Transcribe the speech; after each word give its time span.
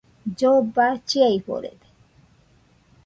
Lloba 0.37 0.87
chiaforede 1.07 1.87